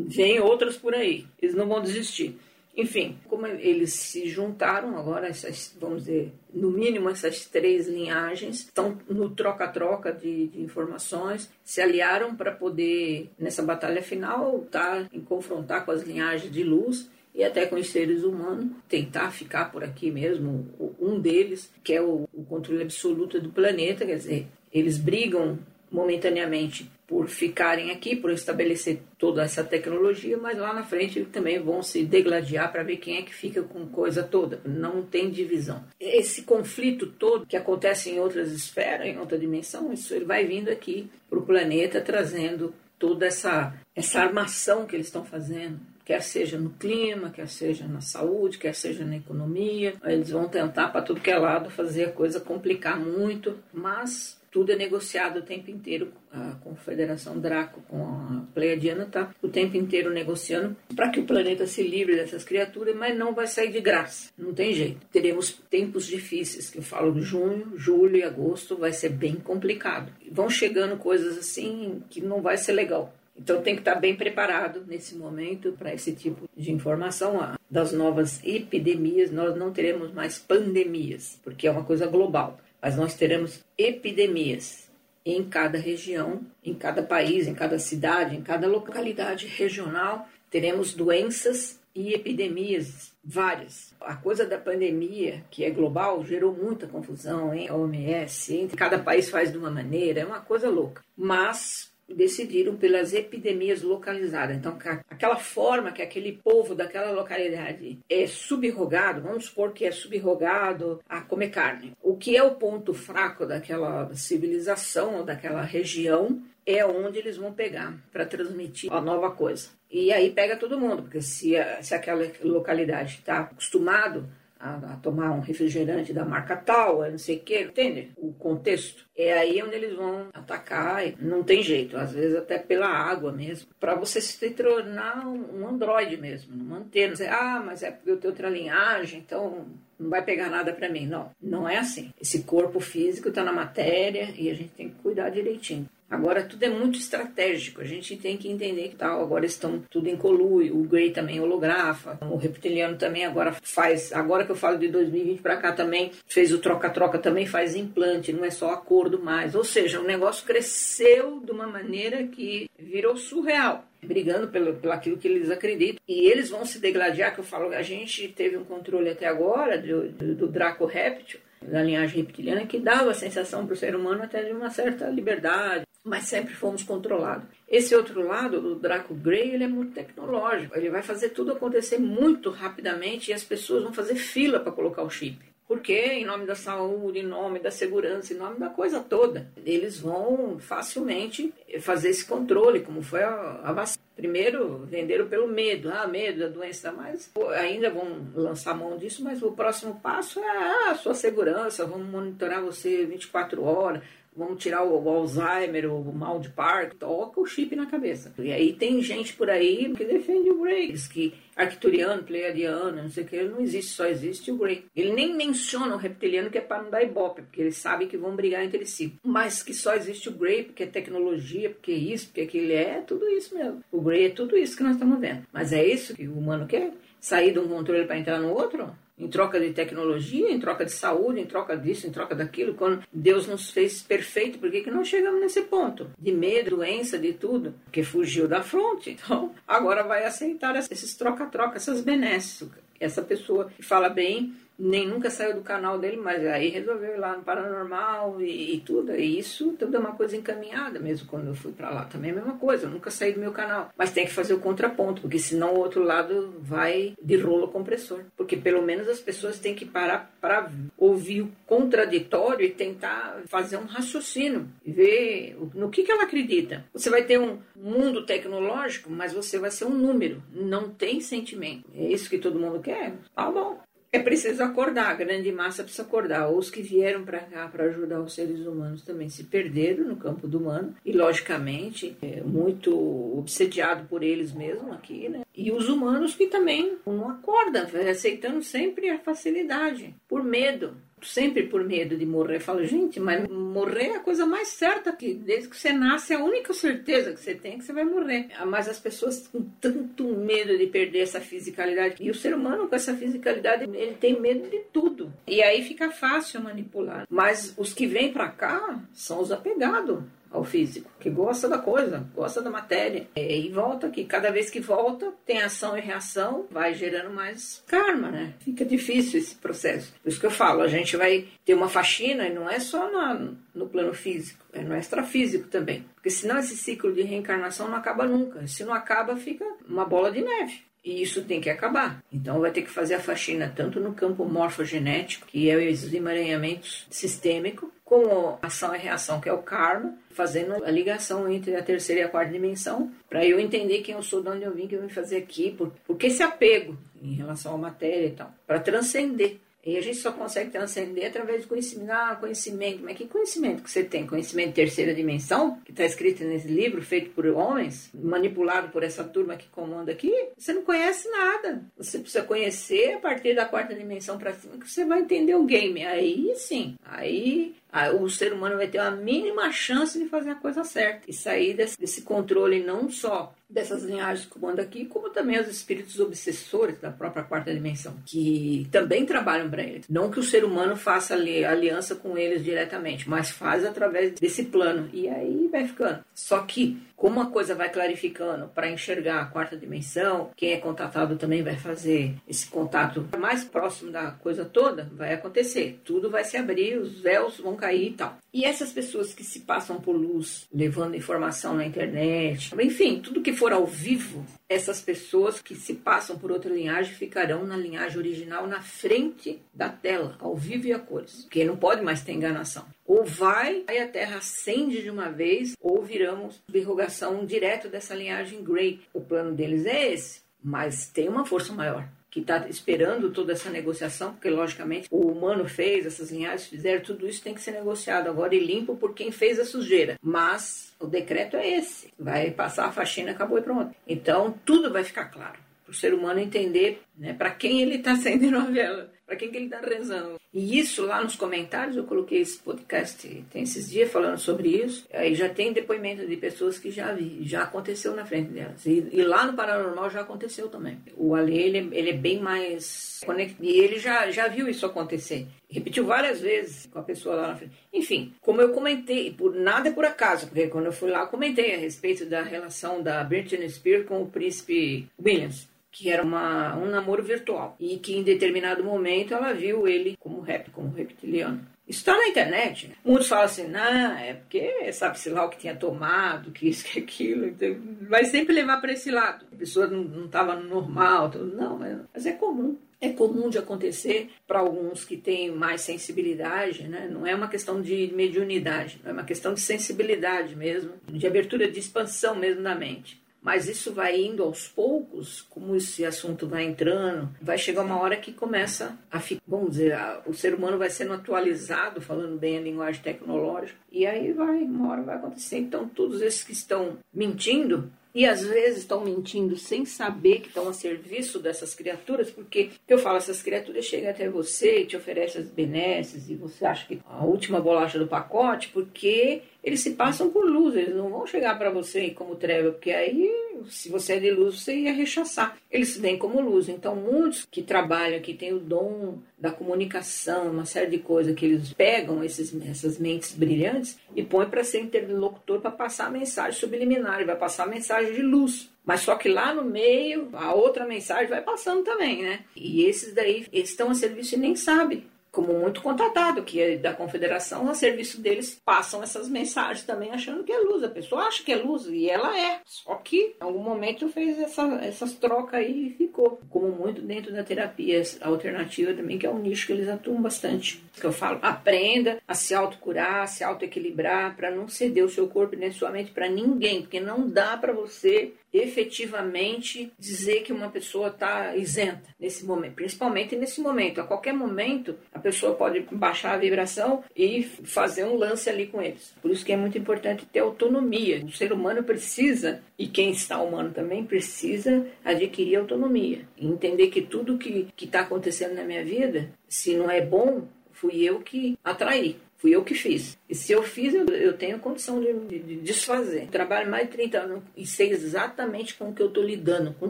vem 0.08 0.40
outras 0.40 0.76
por 0.76 0.96
aí, 0.96 1.24
eles 1.40 1.54
não 1.54 1.68
vão 1.68 1.82
desistir. 1.82 2.36
Enfim, 2.78 3.18
como 3.28 3.48
eles 3.48 3.94
se 3.94 4.30
juntaram 4.30 5.00
agora, 5.00 5.28
essas, 5.28 5.76
vamos 5.82 6.06
dizer, 6.06 6.32
no 6.54 6.70
mínimo 6.70 7.10
essas 7.10 7.44
três 7.44 7.88
linhagens, 7.88 8.60
estão 8.60 9.00
no 9.10 9.32
troca-troca 9.32 10.14
de, 10.14 10.46
de, 10.46 10.62
informações, 10.62 11.50
se 11.64 11.82
aliaram 11.82 12.36
para 12.36 12.52
poder, 12.52 13.32
nessa 13.40 13.64
batalha 13.64 14.04
final, 14.04 14.62
estar 14.64 15.06
tá, 15.06 15.10
em 15.12 15.20
confrontar 15.20 15.86
com 15.86 15.92
as 15.92 16.04
linhagens 16.04 16.54
de 16.54 16.64
luz 16.64 17.10
e 17.34 17.44
até 17.44 17.66
com 17.66 17.78
os 17.78 17.90
seres 17.90 18.24
humanos, 18.24 18.68
tentar 18.88 19.32
ficar 19.32 19.72
por 19.72 19.84
aqui 19.84 20.12
mesmo. 20.12 20.68
Um 21.00 21.20
deles, 21.20 21.72
que 21.84 21.94
é 21.94 22.02
o, 22.02 22.30
o 22.32 22.44
controle 22.46 22.84
absoluto 22.84 23.42
do 23.42 23.50
planeta, 23.50 24.06
quer 24.06 24.18
dizer, 24.18 24.48
eles 24.72 25.00
brigam 25.00 25.58
momentaneamente 25.92 26.92
por 27.08 27.30
ficarem 27.30 27.90
aqui, 27.90 28.18
por 28.18 28.30
estabelecer 28.32 29.00
toda 29.18 29.42
essa 29.42 29.64
tecnologia, 29.64 30.38
mas 30.38 30.58
lá 30.58 30.74
na 30.74 30.84
frente 30.84 31.24
também 31.24 31.58
vão 31.58 31.82
se 31.82 32.04
degladiar 32.04 32.70
para 32.70 32.84
ver 32.84 32.98
quem 32.98 33.18
é 33.18 33.22
que 33.22 33.34
fica 33.34 33.64
com 33.64 33.88
coisa 33.88 34.22
toda. 34.22 34.60
Não 34.66 35.02
tem 35.02 35.32
divisão. 35.32 35.86
Esse 35.98 36.44
conflito 36.44 37.08
todo 37.08 37.46
que 37.46 37.56
acontece 37.56 38.10
em 38.10 38.20
outras 38.20 38.52
esferas, 38.52 39.08
em 39.08 39.18
outra 39.18 39.40
dimensão, 39.40 39.94
isso 39.94 40.14
ele 40.14 40.26
vai 40.26 40.46
vindo 40.46 40.70
aqui 40.70 41.10
para 41.30 41.40
o 41.40 41.46
planeta 41.46 42.02
trazendo 42.02 42.74
toda 43.00 43.26
essa 43.26 43.74
essa 43.96 44.20
armação 44.20 44.86
que 44.86 44.96
eles 44.96 45.08
estão 45.08 45.24
fazendo, 45.24 45.80
quer 46.06 46.22
seja 46.22 46.58
no 46.58 46.70
clima, 46.72 47.32
quer 47.32 47.48
seja 47.48 47.88
na 47.88 48.00
saúde, 48.00 48.58
quer 48.60 48.76
seja 48.76 49.04
na 49.04 49.18
economia. 49.18 49.96
Eles 50.04 50.30
vão 50.30 50.48
tentar 50.48 50.90
para 50.90 51.02
tudo 51.02 51.20
que 51.20 51.32
é 51.32 51.38
lado 51.38 51.70
fazer 51.72 52.06
a 52.06 52.12
coisa 52.12 52.40
complicar 52.40 53.00
muito, 53.00 53.58
mas 53.74 54.37
tudo 54.52 54.72
é 54.72 54.76
negociado 54.76 55.38
o 55.38 55.42
tempo 55.42 55.70
inteiro. 55.70 56.12
A 56.32 56.56
Confederação 56.64 57.40
Draco 57.40 57.82
com 57.88 58.04
a 58.04 58.44
Pleiadiana 58.54 59.04
está 59.04 59.34
o 59.42 59.48
tempo 59.48 59.78
inteiro 59.78 60.12
negociando 60.12 60.76
para 60.96 61.10
que 61.10 61.20
o 61.20 61.26
planeta 61.26 61.66
se 61.66 61.84
livre 61.84 62.16
dessas 62.16 62.44
criaturas, 62.44 62.96
mas 62.96 63.18
não 63.18 63.34
vai 63.34 63.48
sair 63.48 63.72
de 63.72 63.82
graça. 63.82 64.32
Não 64.38 64.54
tem 64.54 64.74
jeito. 64.74 65.06
Teremos 65.12 65.52
tempos 65.70 66.06
difíceis, 66.06 66.70
que 66.70 66.80
eu 66.80 66.84
falo 66.84 67.14
de 67.14 67.22
junho, 67.22 67.74
julho 67.76 68.18
e 68.18 68.24
agosto, 68.24 68.78
vai 68.78 68.94
ser 68.94 69.10
bem 69.10 69.36
complicado. 69.36 70.12
Vão 70.32 70.50
chegando 70.50 70.98
coisas 70.98 71.38
assim 71.38 72.02
que 72.10 72.22
não 72.22 72.42
vai 72.42 72.58
ser 72.58 72.74
legal. 72.74 73.14
Então 73.38 73.62
tem 73.62 73.76
que 73.76 73.82
estar 73.82 73.96
bem 73.96 74.16
preparado 74.16 74.84
nesse 74.88 75.16
momento 75.16 75.72
para 75.74 75.94
esse 75.94 76.12
tipo 76.14 76.50
de 76.58 76.72
informação. 76.72 77.56
Das 77.70 77.92
novas 77.92 78.42
epidemias, 78.44 79.30
nós 79.30 79.56
não 79.56 79.72
teremos 79.72 80.12
mais 80.12 80.40
pandemias, 80.40 81.40
porque 81.44 81.68
é 81.68 81.72
uma 81.72 81.84
coisa 81.84 82.08
global 82.08 82.60
mas 82.82 82.96
nós 82.96 83.16
teremos 83.16 83.64
epidemias 83.78 84.88
em 85.26 85.44
cada 85.44 85.78
região, 85.78 86.42
em 86.64 86.74
cada 86.74 87.04
país, 87.04 87.48
em 87.48 87.54
cada 87.54 87.78
cidade, 87.78 88.36
em 88.36 88.42
cada 88.42 88.68
localidade 88.68 89.46
regional. 89.46 90.28
Teremos 90.50 90.94
doenças 90.94 91.80
e 91.94 92.14
epidemias 92.14 93.12
várias. 93.24 93.94
A 94.00 94.16
coisa 94.16 94.46
da 94.46 94.58
pandemia, 94.58 95.44
que 95.52 95.66
é 95.66 95.70
global, 95.70 96.24
gerou 96.24 96.54
muita 96.54 96.88
confusão 96.88 97.54
em 97.54 97.70
OMS, 97.70 98.56
entre 98.56 98.78
cada 98.78 99.00
país 99.00 99.30
faz 99.30 99.52
de 99.52 99.58
uma 99.58 99.70
maneira, 99.70 100.22
é 100.22 100.26
uma 100.26 100.40
coisa 100.40 100.70
louca. 100.70 101.04
Mas 101.18 101.92
decidiram 102.08 102.76
pelas 102.76 103.14
epidemias 103.14 103.82
localizadas. 103.82 104.56
Então, 104.56 104.78
aquela 105.10 105.38
forma 105.38 105.92
que 105.92 106.02
aquele 106.02 106.40
povo 106.44 106.74
daquela 106.74 107.12
localidade 107.12 108.00
é 108.10 108.28
subrogado, 108.28 109.22
vamos 109.22 109.46
supor 109.46 109.74
que 109.74 109.86
é 109.86 109.92
subrogado 109.92 111.02
a 111.08 111.22
comer 111.22 111.50
carne. 111.50 111.94
O 112.02 112.16
que 112.16 112.36
é 112.36 112.44
o 112.44 112.56
ponto 112.56 112.94
fraco 112.94 113.46
daquela 113.46 114.14
civilização 114.14 115.18
ou 115.18 115.24
daquela 115.24 115.62
região 115.62 116.42
é 116.66 116.86
onde 116.86 117.20
eles 117.20 117.38
vão 117.38 117.54
pegar 117.54 117.98
para 118.12 118.26
transmitir 118.26 118.92
a 118.92 119.00
nova 119.00 119.32
coisa. 119.32 119.70
E 119.90 120.12
aí 120.12 120.32
pega 120.32 120.58
todo 120.58 120.80
mundo, 120.80 121.04
porque 121.04 121.22
se, 121.22 121.54
se 121.82 121.96
aquela 121.96 122.30
localidade 122.44 123.20
está 123.20 123.40
acostumado 123.40 124.28
a, 124.60 124.76
a, 124.94 124.96
tomar 124.98 125.32
um 125.32 125.40
refrigerante 125.40 126.14
da 126.14 126.26
marca 126.26 126.56
tal, 126.56 127.10
não 127.10 127.18
sei 127.18 127.38
o 127.38 127.40
que, 127.40 127.62
entende? 127.62 128.12
O 128.18 128.34
contexto. 128.34 129.06
É 129.16 129.34
aí 129.34 129.62
onde 129.64 129.76
eles 129.76 129.96
vão 129.96 130.28
atacar, 130.34 131.02
não 131.20 131.44
tem 131.44 131.64
jeito, 131.64 131.98
às 131.98 132.12
vezes 132.14 132.36
até 132.36 132.60
pela 132.60 132.88
água 132.88 133.32
mesmo, 133.32 133.70
para 133.80 133.96
você 133.96 134.22
se 134.22 134.50
tornar 134.52 135.28
um 135.28 135.68
androide 135.68 136.18
mesmo, 136.18 136.56
manter, 136.56 137.10
não 137.10 137.16
ah, 137.30 137.64
mas 137.66 137.82
é 137.82 137.92
porque 137.92 138.12
eu 138.12 138.18
tenho 138.18 138.32
outra 138.32 138.50
linhagem, 138.50 139.20
então 139.20 139.66
não 140.00 140.10
vai 140.10 140.24
pegar 140.24 140.50
nada 140.50 140.72
para 140.74 140.90
mim. 140.90 141.08
Não, 141.08 141.32
não 141.42 141.68
é 141.68 141.78
assim. 141.78 142.14
Esse 142.22 142.44
corpo 142.44 142.80
físico 142.80 143.30
está 143.30 143.44
na 143.44 143.52
matéria 143.52 144.32
e 144.38 144.50
a 144.50 144.54
gente 144.54 144.70
tem 144.70 144.90
que 144.90 144.96
cuidar 144.96 145.30
direitinho. 145.30 145.90
Agora 146.10 146.44
tudo 146.44 146.64
é 146.64 146.70
muito 146.70 146.98
estratégico, 146.98 147.82
a 147.82 147.84
gente 147.84 148.16
tem 148.16 148.38
que 148.38 148.50
entender 148.50 148.90
que 148.90 148.96
tal, 148.96 149.22
agora 149.22 149.46
estão 149.46 149.84
tudo 149.90 150.08
em 150.08 150.16
colui, 150.16 150.72
o 150.72 150.84
Gray 150.84 151.12
também 151.12 151.42
holografa, 151.42 152.18
o 152.22 152.38
reptiliano 152.38 152.98
também 152.98 153.26
agora 153.26 153.54
faz, 153.62 154.14
agora 154.14 154.46
que 154.46 154.52
eu 154.52 154.56
falo 154.56 154.78
de 154.78 154.88
2020 154.88 155.42
para 155.42 155.58
cá 155.58 155.74
também, 155.74 156.12
fez 156.26 156.54
o 156.54 156.60
troca-troca, 156.60 157.20
também 157.20 157.46
faz 157.46 157.76
implante, 157.76 158.32
não 158.32 158.46
é 158.46 158.50
só 158.50 158.72
acordo 158.72 159.22
mais. 159.22 159.54
Ou 159.54 159.66
seja, 159.66 160.00
o 160.00 160.06
negócio 160.06 160.46
cresceu 160.46 161.42
de 161.42 161.52
uma 161.52 161.68
maneira 161.68 162.24
que 162.24 162.70
virou 162.80 163.18
surreal. 163.18 163.84
brigando 164.02 164.48
pelo, 164.48 164.76
pelo 164.76 164.94
aquilo 164.94 165.18
que 165.18 165.28
eles 165.28 165.52
acreditam. 165.52 166.00
E 166.08 166.28
eles 166.28 166.50
vão 166.50 166.66
se 166.66 166.80
degladiar, 166.80 167.34
que 167.34 167.40
eu 167.40 167.44
falo, 167.44 167.74
a 167.74 167.82
gente 167.82 168.30
teve 168.30 168.56
um 168.56 168.64
controle 168.64 169.10
até 169.10 169.28
agora 169.28 169.78
do, 169.78 170.10
do, 170.10 170.36
do 170.36 170.48
Draco 170.48 170.86
Réptil, 170.86 171.40
da 171.62 171.82
linhagem 171.84 172.22
reptiliana, 172.22 172.66
que 172.66 172.80
dava 172.80 173.12
a 173.12 173.16
sensação 173.16 173.66
para 173.66 173.74
o 173.74 173.78
ser 173.78 173.96
humano 173.96 174.24
até 174.24 174.44
de 174.44 174.52
uma 174.52 174.70
certa 174.70 175.10
liberdade, 175.10 175.87
mas 176.08 176.26
sempre 176.26 176.54
fomos 176.54 176.84
controlados. 176.84 177.46
Esse 177.68 177.94
outro 177.94 178.26
lado, 178.26 178.62
do 178.62 178.76
Draco 178.76 179.14
Grey, 179.14 179.52
ele 179.52 179.66
é 179.66 179.68
muito 179.68 179.94
tecnológico. 179.94 180.78
Ele 180.78 180.90
vai 180.90 181.04
fazer 181.04 181.30
tudo 181.30 181.52
acontecer 181.52 181.98
muito 181.98 182.50
rapidamente 182.50 183.30
e 183.30 183.34
as 183.34 183.44
pessoas 183.44 183.84
vão 183.84 183.94
fazer 183.94 184.16
fila 184.16 184.60
para 184.60 184.72
colocar 184.72 185.04
o 185.04 185.10
chip. 185.10 185.38
Porque, 185.68 185.94
em 185.94 186.26
nome 186.26 186.46
da 186.46 186.56
saúde, 186.56 187.20
em 187.20 187.24
nome 187.24 187.60
da 187.60 187.70
segurança, 187.70 188.34
em 188.34 188.38
nome 188.38 188.58
da 188.58 188.70
coisa 188.70 189.02
toda, 189.02 189.52
eles 189.66 190.00
vão 190.00 190.58
facilmente 190.60 191.54
fazer 191.82 192.10
esse 192.10 192.24
controle, 192.24 192.80
como 192.80 193.02
foi 193.02 193.22
a, 193.22 193.60
a 193.64 193.74
vacina. 193.74 194.02
Primeiro, 194.16 194.86
venderam 194.86 195.28
pelo 195.28 195.48
medo, 195.48 195.92
ah, 195.92 196.08
medo 196.08 196.40
da 196.40 196.48
doença, 196.48 196.92
mas 196.92 197.30
ainda 197.58 197.90
vão 197.90 198.28
lançar 198.34 198.74
mão 198.74 198.98
disso, 198.98 199.22
mas 199.24 199.44
o 199.44 199.52
próximo 199.52 200.00
passo 200.00 200.40
é 200.40 200.90
a 200.90 200.96
sua 200.96 201.14
segurança, 201.14 201.86
vamos 201.86 202.08
monitorar 202.08 202.64
você 202.64 203.06
24 203.06 203.62
horas, 203.62 204.02
vamos 204.38 204.62
tirar 204.62 204.84
o, 204.84 205.10
Alzheimer, 205.10 205.92
o 205.92 206.14
mal 206.14 206.40
de 206.40 206.50
Parkinson, 206.50 206.98
toca 207.00 207.42
o 207.42 207.46
chip 207.46 207.76
na 207.76 207.88
cabeça. 207.88 208.34
E 208.38 208.52
aí 208.52 208.74
tem 208.74 209.02
gente 209.02 209.34
por 209.34 209.50
aí 209.50 209.92
que 209.96 210.06
defende 210.06 210.50
o 210.52 210.62
Grey, 210.62 210.92
diz 210.92 211.08
que 211.08 211.34
arcturiano, 211.56 212.24
pleiadiano, 212.24 213.02
não 213.02 213.10
sei 213.10 213.24
o 213.24 213.28
que, 213.28 213.44
não 213.44 213.60
existe, 213.60 213.92
só 213.92 214.06
existe 214.06 214.52
o 214.52 214.58
Grey. 214.58 214.86
Ele 214.96 215.12
nem 215.12 215.36
menciona 215.36 215.96
o 215.96 215.98
reptiliano 215.98 216.52
que 216.52 216.60
é 216.60 216.62
para 216.62 216.84
não 216.84 216.92
dar 216.92 217.02
ibope, 217.02 217.42
porque 217.42 217.62
ele 217.62 217.72
sabe 217.72 218.06
que 218.06 218.16
vão 218.16 218.36
brigar 218.36 218.64
entre 218.64 218.86
si. 218.86 219.14
Mas 219.24 219.64
que 219.64 219.74
só 219.74 219.96
existe 219.96 220.30
o 220.30 220.34
Grey 220.34 220.64
porque 220.64 220.84
é 220.84 220.88
tecnologia, 220.88 221.72
porque 221.72 221.92
é 221.92 221.96
isso, 221.96 222.28
porque 222.28 222.42
aquilo 222.42 222.72
é, 222.72 222.98
é 222.98 223.02
tudo 223.02 223.28
isso 223.30 223.56
mesmo. 223.56 223.84
O 223.92 224.00
Grey 224.00 224.26
é 224.26 224.30
tudo 224.30 224.56
isso 224.56 224.78
que 224.78 224.84
nós 224.84 224.94
estamos 224.94 225.20
vendo. 225.20 225.44
Mas 225.52 225.74
é 225.74 225.84
isso 225.84 226.16
que 226.16 226.28
o 226.28 226.38
humano 226.38 226.68
quer? 226.68 226.92
Sair 227.20 227.52
de 227.52 227.60
um 227.60 227.68
controle 227.68 228.06
para 228.06 228.20
entrar 228.20 228.40
no 228.40 228.54
outro? 228.54 228.96
Em 229.18 229.28
troca 229.28 229.60
de 229.60 229.72
tecnologia, 229.72 230.52
em 230.52 230.60
troca 230.60 230.86
de 230.86 230.92
saúde, 230.92 231.40
em 231.40 231.46
troca 231.46 231.76
disso, 231.76 232.06
em 232.08 232.12
troca 232.12 232.36
daquilo. 232.36 232.76
Quando 232.76 233.04
Deus 233.12 233.48
nos 233.48 233.72
fez 233.72 234.02
perfeito, 234.02 234.60
por 234.60 234.70
que, 234.70 234.82
que 234.82 234.92
não 234.92 235.04
chegamos 235.04 235.42
nesse 235.42 235.62
ponto? 235.64 236.10
De 236.20 236.32
medo, 236.32 236.78
doença, 236.78 237.18
de 237.18 237.34
tudo, 237.34 237.74
porque 237.86 238.04
fugiu 238.04 238.48
da 238.48 238.62
fronte. 238.62 239.10
Então, 239.10 239.54
agora 239.68 240.04
vai 240.04 240.26
aceitar 240.26 240.76
esses 240.76 241.16
troca-troca, 241.16 241.78
essas 241.78 242.02
benesses. 242.02 242.70
Essa 243.00 243.22
pessoa 243.22 243.70
que 243.76 243.84
fala 243.84 244.10
bem 244.10 244.56
nem 244.78 245.08
nunca 245.08 245.30
saiu 245.30 245.56
do 245.56 245.62
canal 245.62 245.98
dele, 245.98 246.18
mas 246.18 246.46
aí 246.46 246.70
resolveu 246.70 247.16
ir 247.16 247.20
lá 247.20 247.36
no 247.36 247.44
Paranormal 247.44 248.42
e, 248.42 248.76
e 248.76 248.80
tudo. 248.82 249.16
E 249.16 249.40
isso 249.40 249.76
tudo 249.80 249.96
é 249.96 250.00
uma 250.00 250.14
coisa 250.14 250.36
encaminhada 250.36 251.00
mesmo 251.00 251.28
quando 251.28 251.48
eu 251.48 251.56
fui 251.56 251.72
para 251.72 251.90
lá. 251.90 252.06
Também 252.06 252.30
é 252.30 252.34
a 252.34 252.38
mesma 252.38 252.58
coisa, 252.58 252.86
eu 252.86 252.90
nunca 252.90 253.10
saí 253.10 253.34
do 253.34 253.40
meu 253.40 253.52
canal. 253.52 253.90
Mas 253.98 254.12
tem 254.12 254.26
que 254.26 254.34
fazer 254.34 254.54
o 254.54 254.60
contraponto, 254.60 255.22
porque 255.22 255.40
senão 255.40 255.74
o 255.74 255.80
outro 255.80 256.04
lado 256.04 256.54
vai 256.60 257.16
de 257.22 257.38
rolo 257.38 257.70
compressor. 257.70 258.26
Porque 258.36 258.56
pelo 258.56 258.82
menos 258.82 259.08
as 259.08 259.20
pessoas 259.20 259.60
têm 259.60 259.76
que 259.76 259.86
parar 259.86 260.32
para 260.40 260.70
ouvir 260.98 261.42
o 261.42 261.52
contraditório 261.66 262.66
e 262.66 262.72
tentar 262.72 263.42
fazer 263.48 263.78
um 263.78 263.86
raciocínio 263.86 264.68
ver 264.86 265.58
no 265.74 265.90
que, 265.90 266.04
que 266.04 266.12
ela 266.12 266.24
acredita. 266.24 266.86
Você 266.94 267.10
vai 267.10 267.24
ter 267.24 267.40
um 267.40 267.60
mundo 267.76 268.26
tecnológico, 268.26 269.10
mas 269.10 269.34
você 269.34 269.58
vai 269.58 269.72
ser 269.72 269.86
um 269.86 269.94
número, 269.94 270.42
não 270.52 270.90
tem 270.90 271.20
sentimento. 271.20 271.90
É 271.96 272.04
isso 272.08 272.30
que 272.30 272.38
todo 272.38 272.60
mundo 272.60 272.80
quer? 272.80 273.14
Tá 273.36 273.50
bom. 273.52 273.80
É 274.18 274.20
preciso 274.20 274.64
acordar, 274.64 275.12
a 275.12 275.14
grande 275.14 275.52
massa 275.52 275.84
precisa 275.84 276.02
acordar. 276.02 276.50
Os 276.50 276.72
que 276.72 276.82
vieram 276.82 277.24
para 277.24 277.38
cá 277.38 277.68
para 277.68 277.84
ajudar 277.84 278.20
os 278.20 278.34
seres 278.34 278.66
humanos 278.66 279.04
também 279.04 279.30
se 279.30 279.44
perderam 279.44 280.06
no 280.06 280.16
campo 280.16 280.48
do 280.48 280.58
humano 280.58 280.96
e, 281.06 281.12
logicamente, 281.12 282.18
é 282.20 282.42
muito 282.42 282.92
obsediado 283.38 284.08
por 284.08 284.24
eles 284.24 284.52
mesmos 284.52 284.92
aqui, 284.92 285.30
né? 285.30 285.42
E 285.56 285.72
os 285.72 285.88
humanos 285.88 286.34
que 286.34 286.48
também 286.48 286.98
não 287.06 287.30
acordam, 287.30 287.86
aceitando 288.10 288.64
sempre 288.64 289.08
a 289.12 289.20
facilidade, 289.20 290.16
por 290.28 290.44
medo 290.44 290.96
sempre 291.22 291.64
por 291.64 291.84
medo 291.84 292.16
de 292.16 292.26
morrer. 292.26 292.60
Falo, 292.60 292.86
gente, 292.86 293.20
mas 293.20 293.48
morrer 293.48 294.10
é 294.10 294.16
a 294.18 294.20
coisa 294.20 294.46
mais 294.46 294.70
certa 294.70 295.12
que 295.12 295.34
desde 295.34 295.70
que 295.70 295.78
você 295.78 295.92
nasce, 295.92 296.34
a 296.34 296.44
única 296.44 296.74
certeza 296.74 297.34
que 297.34 297.40
você 297.40 297.56
tem 297.56 297.74
é 297.74 297.78
que 297.78 297.84
você 297.84 297.94
vai 297.94 298.04
morrer. 298.04 298.48
Mas 298.66 298.88
as 298.88 299.00
pessoas 299.00 299.48
com 299.48 299.62
tanto 299.82 300.24
medo 300.36 300.78
de 300.78 300.88
perder 300.88 301.20
essa 301.20 301.42
fisicalidade. 301.42 302.16
E 302.20 302.30
o 302.30 302.36
ser 302.36 302.54
humano 302.54 302.88
com 302.88 302.96
essa 302.96 303.16
fisicalidade, 303.16 303.84
ele 303.84 304.16
tem 304.16 304.40
medo 304.40 304.70
de 304.70 304.80
tudo. 304.92 305.32
E 305.48 305.62
aí 305.62 305.84
fica 305.84 306.12
fácil 306.12 306.62
manipular. 306.62 307.26
Mas 307.30 307.74
os 307.78 307.94
que 307.94 308.06
vêm 308.06 308.32
para 308.32 308.50
cá 308.50 309.00
são 309.14 309.42
os 309.42 309.52
apegados 309.52 310.24
ao 310.52 310.64
físico, 310.64 311.10
que 311.20 311.30
gosta 311.30 311.68
da 311.68 311.78
coisa, 311.78 312.26
gosta 312.34 312.62
da 312.62 312.70
matéria. 312.70 313.28
E 313.36 313.70
volta 313.70 314.08
aqui. 314.08 314.26
Cada 314.26 314.52
vez 314.52 314.70
que 314.70 314.80
volta, 314.80 315.34
tem 315.46 315.62
ação 315.62 315.98
e 315.98 316.02
reação, 316.02 316.66
vai 316.72 316.94
gerando 316.94 317.34
mais 317.34 317.84
karma, 317.88 318.30
né? 318.30 318.54
Fica 318.60 318.86
difícil 318.86 319.40
esse 319.40 319.56
processo. 319.56 320.14
Por 320.22 320.30
isso 320.30 320.40
que 320.40 320.46
eu 320.46 320.52
falo, 320.52 320.82
a 320.82 320.88
gente 320.88 321.16
vai 321.18 321.48
ter 321.66 321.74
uma 321.74 321.90
faxina 321.90 322.48
e 322.48 322.54
não 322.54 322.70
é 322.70 322.80
só 322.80 323.12
na, 323.12 323.52
no 323.74 323.88
plano 323.88 324.14
físico, 324.14 324.64
é 324.74 324.82
no 324.82 324.96
extrafísico 324.96 325.68
também. 325.68 326.06
Porque 326.16 326.30
senão 326.30 326.60
esse 326.60 326.76
ciclo 326.76 327.14
de 327.14 327.22
reencarnação 327.22 327.88
não 327.88 327.98
acaba 327.98 328.26
nunca. 328.26 328.68
Se 328.68 328.84
não 328.84 328.94
acaba, 328.94 329.36
fica 329.36 329.66
uma 329.88 330.06
bola 330.06 330.32
de 330.32 330.42
neve. 330.42 330.88
E 331.08 331.22
isso 331.22 331.42
tem 331.46 331.62
que 331.62 331.70
acabar. 331.70 332.22
Então 332.30 332.60
vai 332.60 332.70
ter 332.70 332.82
que 332.82 332.90
fazer 332.90 333.16
a 333.16 333.20
faxina 333.22 333.72
tanto 333.74 333.98
no 333.98 334.14
campo 334.14 334.44
morfogenético, 334.44 335.48
que 335.48 335.70
é 335.70 335.76
o 335.78 335.80
emaranhamento 336.14 336.86
sistêmico, 337.10 337.90
com 338.04 338.58
ação 338.62 338.94
e 338.94 338.98
reação, 338.98 339.40
que 339.40 339.48
é 339.48 339.54
o 339.54 339.64
karma, 339.64 340.14
fazendo 340.32 340.84
a 340.84 340.92
ligação 340.92 341.50
entre 341.50 341.78
a 341.78 341.82
terceira 341.82 342.22
e 342.22 342.24
a 342.26 342.28
quarta 342.28 342.52
dimensão, 342.52 343.10
para 343.30 343.46
eu 343.46 343.58
entender 343.58 344.02
quem 344.02 344.16
eu 344.16 344.22
sou, 344.22 344.42
de 344.42 344.50
onde 344.50 344.64
eu 344.64 344.74
vim, 344.74 344.86
que 344.86 344.96
eu 344.96 345.02
vim 345.02 345.08
fazer 345.08 345.38
aqui, 345.38 345.72
por, 345.72 345.94
por 346.06 346.18
que 346.18 346.28
esse 346.28 346.44
apego 346.44 346.98
em 347.22 347.36
relação 347.36 347.74
à 347.76 347.78
matéria 347.78 348.28
e 348.28 348.32
tal, 348.32 348.54
para 348.68 348.82
transcender. 348.82 349.60
E 349.88 349.98
a 349.98 350.02
gente 350.02 350.18
só 350.18 350.34
consegue 350.34 350.70
transcender 350.70 351.28
através 351.28 351.62
do 351.62 351.70
conhecimento. 351.70 352.12
Ah, 352.12 352.36
conhecimento. 352.36 353.02
Mas 353.02 353.16
que 353.16 353.26
conhecimento 353.26 353.82
que 353.82 353.90
você 353.90 354.04
tem? 354.04 354.28
Conhecimento 354.28 354.68
de 354.68 354.74
terceira 354.74 355.16
dimensão, 355.16 355.80
que 355.86 355.92
está 355.92 356.04
escrito 356.04 356.44
nesse 356.44 356.68
livro, 356.68 357.02
feito 357.02 357.30
por 357.30 357.46
homens, 357.46 358.10
manipulado 358.14 358.90
por 358.90 359.02
essa 359.02 359.24
turma 359.24 359.56
que 359.56 359.70
comanda 359.70 360.12
aqui? 360.12 360.34
Você 360.58 360.74
não 360.74 360.84
conhece 360.84 361.30
nada. 361.30 361.86
Você 361.98 362.20
precisa 362.20 362.44
conhecer 362.44 363.14
a 363.14 363.20
partir 363.20 363.56
da 363.56 363.64
quarta 363.64 363.96
dimensão 363.96 364.38
para 364.38 364.52
cima 364.52 364.78
que 364.78 364.92
você 364.92 365.06
vai 365.06 365.22
entender 365.22 365.56
o 365.56 365.64
game. 365.64 366.06
Aí 366.06 366.54
sim. 366.58 366.98
Aí 367.06 367.74
o 368.20 368.30
ser 368.30 368.54
humano 368.54 368.78
vai 368.78 368.88
ter 368.88 369.00
a 369.00 369.12
mínima 369.12 369.72
chance 369.72 370.18
de 370.20 370.28
fazer 370.28 370.52
a 370.52 370.56
coisa 370.56 370.84
certa 370.84 371.24
e 371.28 371.34
sair 371.34 371.74
desse, 371.74 372.00
desse 372.00 372.22
controle 372.22 372.84
não 372.84 373.10
só 373.10 373.54
dessas 373.70 374.04
linhagens 374.04 374.46
que 374.46 374.54
comandam 374.54 374.84
aqui, 374.84 375.06
como 375.06 375.30
também 375.30 375.60
os 375.60 375.68
espíritos 375.68 376.20
obsessores 376.20 377.00
da 377.00 377.12
própria 377.12 377.44
quarta 377.44 377.74
dimensão, 377.74 378.16
que 378.26 378.88
também 378.92 379.26
trabalham 379.26 379.70
para 379.70 379.84
eles. 379.84 380.06
Não 380.10 380.32
que 380.32 380.40
o 380.40 380.44
ser 380.44 380.64
humano 380.64 380.96
faça 380.96 381.34
aliança 381.34 382.16
com 382.16 382.38
eles 382.38 382.64
diretamente, 382.64 383.30
mas 383.30 383.50
faz 383.50 383.86
através 383.86 384.34
desse 384.40 384.64
plano. 384.66 385.10
E 385.12 385.28
aí 385.28 385.68
vai 385.70 385.86
ficando. 385.86 386.24
Só 386.34 386.60
que 386.60 386.98
como 387.18 387.42
a 387.42 387.48
coisa 387.48 387.74
vai 387.74 387.90
clarificando 387.90 388.68
para 388.68 388.92
enxergar 388.92 389.42
a 389.42 389.46
quarta 389.46 389.76
dimensão, 389.76 390.52
quem 390.56 390.74
é 390.74 390.78
contatado 390.78 391.36
também 391.36 391.64
vai 391.64 391.76
fazer 391.76 392.36
esse 392.48 392.68
contato 392.68 393.28
mais 393.40 393.64
próximo 393.64 394.12
da 394.12 394.32
coisa 394.32 394.64
toda, 394.64 395.10
vai 395.14 395.34
acontecer. 395.34 396.00
Tudo 396.06 396.30
vai 396.30 396.44
se 396.44 396.56
abrir, 396.58 397.00
os 397.00 397.20
véus 397.20 397.58
vão 397.58 397.76
cair 397.76 397.87
e 397.96 398.14
tal. 398.14 398.38
E 398.54 398.66
essas 398.66 398.92
pessoas 398.92 399.34
que 399.34 399.44
se 399.44 399.62
passam 399.62 400.00
por 400.00 400.16
luz, 400.16 400.68
levando 400.74 401.16
informação 401.16 401.76
na 401.76 401.86
internet, 401.86 402.74
enfim, 402.80 403.20
tudo 403.20 403.42
que 403.42 403.54
for 403.54 403.72
ao 403.72 403.86
vivo, 403.86 404.46
essas 404.68 405.02
pessoas 405.02 405.62
que 405.62 405.76
se 405.76 405.94
passam 405.94 406.38
por 406.38 406.52
outra 406.52 406.74
linhagem 406.74 407.14
ficarão 407.14 407.66
na 407.66 407.78
linhagem 407.78 408.18
original 408.18 408.68
na 408.68 408.82
frente 408.82 409.60
da 409.74 409.90
tela, 409.90 410.36
ao 410.40 410.56
vivo 410.56 410.88
e 410.88 410.94
a 410.94 411.00
cores. 411.00 411.44
Porque 411.44 411.64
não 411.64 411.78
pode 411.78 412.02
mais 412.02 412.22
ter 412.22 412.34
enganação. 412.34 412.86
Ou 413.06 413.24
vai, 413.24 413.84
aí 413.88 414.00
a 414.00 414.08
Terra 414.08 414.38
acende 414.38 415.02
de 415.02 415.10
uma 415.10 415.30
vez, 415.30 415.74
ou 415.80 416.04
viramos 416.04 416.62
derrogação 416.70 417.46
direto 417.46 417.88
dessa 417.88 418.16
linhagem 418.16 418.64
Grey. 418.64 419.02
O 419.14 419.22
plano 419.22 419.54
deles 419.56 419.86
é 419.86 420.14
esse, 420.14 420.42
mas 420.62 421.08
tem 421.08 421.30
uma 421.30 421.46
força 421.46 421.74
maior 421.74 422.08
que 422.38 422.42
está 422.42 422.68
esperando 422.70 423.32
toda 423.32 423.54
essa 423.54 423.70
negociação, 423.70 424.34
porque 424.34 424.50
logicamente 424.50 425.08
o 425.10 425.32
humano 425.32 425.68
fez, 425.68 426.06
essas 426.06 426.30
linhagens 426.30 426.68
fizeram, 426.68 427.02
tudo 427.02 427.28
isso 427.28 427.42
tem 427.42 427.56
que 427.56 427.62
ser 427.62 427.72
negociado 427.72 428.30
agora 428.30 428.54
e 428.54 428.64
limpo 428.64 428.96
por 428.96 429.16
quem 429.16 429.32
fez 429.32 429.60
a 429.60 429.66
sujeira. 429.66 430.20
Mas 430.22 430.94
o 431.00 431.08
decreto 431.08 431.58
é 431.58 431.68
esse: 431.68 432.14
vai 432.20 432.52
passar 432.52 432.86
a 432.86 432.92
faxina, 432.92 433.32
acabou 433.32 433.58
e 433.58 433.64
pronto. 433.64 433.96
Então 434.08 434.54
tudo 434.64 434.94
vai 434.94 435.04
ficar 435.04 435.26
claro 435.26 435.58
para 435.84 435.92
o 435.92 435.96
ser 435.96 436.14
humano 436.14 436.40
entender 436.40 437.02
né, 437.18 437.34
para 437.34 437.50
quem 437.50 437.82
ele 437.82 437.96
está 437.96 438.12
acendendo 438.12 438.58
a 438.58 438.66
vela. 438.66 439.10
Para 439.28 439.36
quem 439.36 439.52
que 439.52 439.58
ele 439.58 439.66
está 439.66 439.82
rezando? 439.82 440.40
E 440.54 440.80
isso 440.80 441.06
lá 441.06 441.22
nos 441.22 441.36
comentários, 441.36 441.98
eu 441.98 442.06
coloquei 442.06 442.40
esse 442.40 442.58
podcast, 442.60 443.28
tem 443.52 443.64
esses 443.64 443.90
dias 443.90 444.10
falando 444.10 444.38
sobre 444.38 444.70
isso. 444.70 445.06
Aí 445.14 445.36
já 445.36 445.50
tem 445.50 445.74
depoimento 445.74 446.26
de 446.26 446.38
pessoas 446.38 446.80
que 446.80 446.90
já 446.90 447.12
vi, 447.12 447.40
já 447.42 447.64
aconteceu 447.64 448.16
na 448.16 448.26
frente 448.26 448.52
delas. 448.52 448.86
E, 448.86 449.06
e 449.12 449.22
lá 449.22 449.46
no 449.46 449.54
Paranormal 449.54 450.10
já 450.10 450.22
aconteceu 450.22 450.70
também. 450.70 450.98
O 451.18 451.36
Ali, 451.36 451.58
ele, 451.58 451.90
ele 451.92 452.12
é 452.12 452.14
bem 452.14 452.40
mais 452.40 453.20
conectado. 453.26 453.66
E 453.66 453.78
ele 453.78 454.00
já, 454.00 454.32
já 454.32 454.48
viu 454.48 454.70
isso 454.70 454.86
acontecer. 454.86 455.46
Repetiu 455.70 456.06
várias 456.06 456.40
vezes 456.40 456.86
com 456.86 457.00
a 457.00 457.04
pessoa 457.04 457.36
lá 457.36 457.50
na 457.50 457.56
frente. 457.58 457.74
Enfim, 457.92 458.34
como 458.40 458.62
eu 458.62 458.70
comentei, 458.70 459.34
por 459.34 459.54
nada 459.54 459.90
é 459.90 459.92
por 459.92 460.06
acaso, 460.06 460.48
porque 460.48 460.68
quando 460.68 460.86
eu 460.86 460.94
fui 460.94 461.12
lá, 461.12 461.24
eu 461.24 461.28
comentei 461.28 461.76
a 461.76 461.78
respeito 461.78 462.26
da 462.26 462.42
relação 462.42 463.04
da 463.04 463.22
Britney 463.26 463.70
Spears 463.70 464.08
com 464.08 464.22
o 464.22 464.28
príncipe 464.28 465.10
Williams 465.22 465.68
que 465.98 466.12
era 466.12 466.22
uma, 466.22 466.78
um 466.78 466.86
namoro 466.86 467.24
virtual 467.24 467.76
e 467.80 467.98
que 467.98 468.16
em 468.16 468.22
determinado 468.22 468.84
momento 468.84 469.34
ela 469.34 469.52
viu 469.52 469.88
ele 469.88 470.16
como 470.20 470.42
rap, 470.42 470.70
como 470.70 470.94
reptiliano. 470.94 471.68
Isso 471.88 472.00
está 472.00 472.16
na 472.16 472.28
internet. 472.28 472.90
Né? 472.90 472.94
Muitos 473.04 473.28
falam 473.28 473.46
assim, 473.46 473.68
não, 473.68 474.16
é 474.16 474.36
porque 474.36 474.94
sabe-se 474.94 475.32
lá 475.32 475.44
o 475.44 475.50
que 475.50 475.58
tinha 475.58 475.76
tomado, 475.76 476.52
que 476.52 476.70
isso, 476.70 476.86
que 476.92 477.00
aquilo. 477.00 477.48
Então, 477.48 477.76
vai 478.02 478.26
sempre 478.26 478.54
levar 478.54 478.80
para 478.80 478.94
esse 478.94 479.10
lado. 479.10 479.48
A 479.52 479.56
pessoa 479.56 479.88
não 479.88 480.26
estava 480.26 480.56
normal. 480.56 481.32
Tudo. 481.32 481.56
Não, 481.56 481.80
mas, 481.80 481.98
mas 482.14 482.26
é 482.28 482.34
comum. 482.34 482.78
É 483.02 483.10
comum 483.10 483.50
de 483.50 483.58
acontecer 483.58 484.30
para 484.46 484.60
alguns 484.60 485.04
que 485.04 485.18
têm 485.18 485.52
mais 485.52 485.82
sensibilidade, 485.82 486.88
né? 486.88 487.10
não 487.12 487.26
é 487.26 487.34
uma 487.34 487.48
questão 487.48 487.82
de 487.82 488.12
mediunidade, 488.14 489.00
é 489.06 489.12
uma 489.12 489.24
questão 489.24 489.54
de 489.54 489.60
sensibilidade 489.60 490.56
mesmo, 490.56 490.94
de 491.08 491.28
abertura, 491.28 491.70
de 491.70 491.80
expansão 491.80 492.36
mesmo 492.36 492.64
da 492.64 492.74
mente. 492.74 493.22
Mas 493.48 493.70
isso 493.70 493.94
vai 493.94 494.20
indo 494.20 494.44
aos 494.44 494.68
poucos, 494.68 495.42
como 495.42 495.74
esse 495.74 496.04
assunto 496.04 496.46
vai 496.46 496.66
entrando, 496.66 497.30
vai 497.42 497.58
chegar 497.58 497.82
uma 497.82 497.98
hora 497.98 498.18
que 498.18 498.34
começa 498.34 499.00
a 499.10 499.22
ficar, 499.22 499.42
vamos 499.48 499.72
dizer, 499.72 499.94
a, 499.94 500.22
o 500.26 500.34
ser 500.34 500.54
humano 500.54 500.78
vai 500.78 500.90
sendo 500.90 501.14
atualizado, 501.14 502.02
falando 502.02 502.38
bem 502.38 502.58
a 502.58 502.62
linguagem 502.62 503.02
tecnológica, 503.02 503.80
e 503.90 504.06
aí 504.06 504.34
vai, 504.34 504.64
uma 504.64 504.92
hora 504.92 505.02
vai 505.02 505.16
acontecer. 505.16 505.60
Então, 505.60 505.88
todos 505.88 506.22
esses 506.22 506.44
que 506.44 506.52
estão 506.52 506.98
mentindo, 507.14 507.90
e 508.18 508.26
às 508.26 508.44
vezes 508.44 508.80
estão 508.80 509.06
mentindo 509.06 509.56
sem 509.56 509.86
saber 509.86 510.40
que 510.40 510.48
estão 510.48 510.68
a 510.68 510.74
serviço 510.74 511.38
dessas 511.38 511.76
criaturas, 511.76 512.32
porque 512.32 512.72
eu 512.88 512.98
falo, 512.98 513.18
essas 513.18 513.44
criaturas 513.44 513.86
chegam 513.86 514.10
até 514.10 514.28
você 514.28 514.80
e 514.80 514.86
te 514.88 514.98
oferecem 514.98 515.40
as 515.40 515.48
benesses 515.48 516.28
e 516.28 516.34
você 516.34 516.66
acha 516.66 516.88
que 516.88 517.00
a 517.06 517.24
última 517.24 517.62
bolacha 517.62 518.00
do 518.00 518.08
pacote, 518.08 518.70
porque 518.70 519.44
eles 519.64 519.82
se 519.82 519.92
passam 519.92 520.32
por 520.32 520.50
luz, 520.50 520.76
eles 520.76 520.96
não 520.96 521.12
vão 521.12 521.28
chegar 521.28 521.60
para 521.60 521.70
você 521.70 522.10
como 522.10 522.36
treva, 522.36 522.72
porque 522.72 522.90
aí, 522.90 523.32
se 523.66 523.90
você 523.90 524.14
é 524.14 524.20
de 524.20 524.32
luz, 524.32 524.62
você 524.62 524.76
ia 524.76 524.94
rechaçar. 524.94 525.58
Eles 525.72 525.98
vêm 525.98 526.18
como 526.18 526.42
luz. 526.42 526.70
Então, 526.70 526.96
muitos 526.96 527.46
que 527.50 527.62
trabalham, 527.62 528.22
que 528.22 528.34
têm 528.34 528.54
o 528.54 528.60
dom 528.60 529.20
da 529.38 529.52
comunicação, 529.52 530.52
uma 530.52 530.66
série 530.66 530.92
de 530.92 531.00
coisas, 531.00 531.36
que 531.36 531.46
eles 531.46 531.74
pegam 531.74 532.24
esses, 532.24 532.56
essas 532.66 532.98
mentes 532.98 533.34
brilhantes 533.34 534.00
e 534.16 534.24
põem 534.24 534.50
para 534.50 534.64
ser 534.64 534.80
interlocutor 534.82 535.62
para 535.62 535.72
passar 535.72 536.08
a 536.08 536.12
mensagem 536.12 536.60
subliminar, 536.60 537.26
vai 537.26 537.36
passar 537.36 537.64
a 537.64 537.68
mensagem 537.68 538.14
de 538.14 538.22
luz. 538.22 538.70
Mas 538.86 539.02
só 539.02 539.16
que 539.16 539.28
lá 539.28 539.54
no 539.54 539.64
meio, 539.64 540.30
a 540.34 540.54
outra 540.54 540.86
mensagem 540.86 541.28
vai 541.28 541.42
passando 541.42 541.84
também, 541.84 542.24
né? 542.24 542.46
E 542.56 542.86
esses 542.86 543.14
daí, 543.14 543.46
estão 543.52 543.90
a 543.90 543.94
serviço 543.94 544.36
e 544.36 544.38
nem 544.38 544.56
sabem 544.56 545.04
como 545.38 545.54
muito 545.54 545.84
contatado, 545.84 546.42
que 546.42 546.60
é 546.60 546.78
da 546.78 546.94
confederação, 546.94 547.70
a 547.70 547.76
serviço 547.76 548.20
deles 548.20 548.60
passam 548.66 549.04
essas 549.04 549.30
mensagens 549.30 549.86
também 549.86 550.10
achando 550.10 550.44
que 550.44 550.52
é 550.52 550.58
luz. 550.58 550.84
A 550.84 550.90
pessoa 550.90 551.26
acha 551.26 551.44
que 551.44 551.52
é 551.52 551.56
luz 551.56 551.86
e 551.86 552.10
ela 552.10 552.36
é. 552.36 552.60
Só 552.66 552.96
que 552.96 553.36
em 553.40 553.44
algum 553.44 553.62
momento 553.62 554.10
fez 554.10 554.40
essa, 554.40 554.64
essas 554.82 555.14
trocas 555.14 555.60
aí 555.60 555.90
e 555.90 555.90
ficou. 555.92 556.42
Como 556.50 556.72
muito 556.72 557.04
dentro 557.04 557.32
da 557.32 557.44
terapia 557.44 558.02
alternativa 558.22 558.96
também, 558.96 559.20
que 559.20 559.28
é 559.28 559.30
um 559.30 559.38
nicho 559.38 559.68
que 559.68 559.74
eles 559.74 559.88
atuam 559.88 560.20
bastante. 560.20 560.84
Que 561.00 561.06
eu 561.06 561.12
falo, 561.12 561.38
aprenda 561.44 562.18
a 562.28 562.34
se 562.34 562.56
autocurar, 562.56 563.22
a 563.22 563.28
se 563.28 563.44
autoequilibrar, 563.44 564.36
para 564.36 564.50
não 564.50 564.68
ceder 564.68 565.06
o 565.06 565.10
seu 565.10 565.28
corpo 565.28 565.56
nem 565.56 565.72
sua 565.72 565.92
mente 565.92 566.10
para 566.10 566.28
ninguém, 566.28 566.82
porque 566.82 567.00
não 567.00 567.30
dá 567.30 567.56
para 567.58 567.74
você 567.74 568.34
efetivamente 568.58 569.92
dizer 569.98 570.42
que 570.42 570.54
uma 570.54 570.70
pessoa 570.70 571.10
está 571.10 571.56
isenta 571.56 572.04
nesse 572.20 572.46
momento, 572.46 572.76
principalmente 572.76 573.36
nesse 573.36 573.62
momento. 573.62 574.02
A 574.02 574.04
qualquer 574.04 574.34
momento, 574.34 574.96
a 575.14 575.20
pessoa 575.20 575.56
pode 575.56 575.82
baixar 575.92 576.34
a 576.34 576.38
vibração 576.38 577.04
e 577.16 577.44
fazer 577.44 578.06
um 578.06 578.16
lance 578.16 578.50
ali 578.50 578.68
com 578.68 578.82
eles. 578.82 579.14
Por 579.22 579.32
isso 579.32 579.46
que 579.46 579.54
é 579.54 579.58
muito 579.58 579.78
importante 579.78 580.26
ter 580.26 580.40
autonomia. 580.40 581.24
O 581.26 581.32
ser 581.32 581.52
humano 581.52 581.84
precisa, 581.84 582.62
e 582.78 582.88
quem 582.88 583.12
está 583.12 583.42
humano 583.42 583.72
também, 583.72 584.04
precisa 584.04 584.86
adquirir 585.04 585.58
autonomia. 585.58 586.28
Entender 586.38 586.88
que 586.88 587.02
tudo 587.02 587.38
que 587.38 587.68
está 587.82 588.02
acontecendo 588.02 588.56
na 588.56 588.64
minha 588.64 588.84
vida, 588.84 589.32
se 589.48 589.76
não 589.76 589.90
é 589.90 590.02
bom, 590.02 590.48
fui 590.72 591.04
eu 591.04 591.20
que 591.20 591.58
atraí. 591.64 592.18
Fui 592.38 592.52
eu 592.52 592.64
que 592.64 592.76
fiz. 592.76 593.18
E 593.30 593.36
se 593.36 593.52
eu 593.52 593.62
fiz, 593.62 593.94
eu, 593.94 594.06
eu 594.06 594.38
tenho 594.38 594.60
condição 594.60 595.02
de, 595.02 595.14
de, 595.14 595.40
de, 595.40 595.56
desfazer. 595.58 596.28
Trabalho 596.28 596.70
mais 596.70 596.88
de 596.88 596.94
30 596.94 597.18
anos 597.20 597.44
e 597.56 597.66
sei 597.66 597.92
exatamente 597.92 598.76
com 598.76 598.90
o 598.90 598.94
que 598.94 599.02
eu 599.02 599.08
estou 599.08 599.24
lidando, 599.24 599.74
com 599.74 599.90